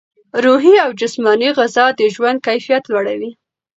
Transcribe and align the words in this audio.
روحي 0.43 0.75
او 0.85 0.89
جسماني 0.99 1.49
غذا 1.57 1.85
د 1.99 2.01
ژوند 2.15 2.37
کیفیت 2.47 2.83
لوړوي. 2.91 3.31